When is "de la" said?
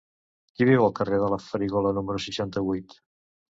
1.25-1.39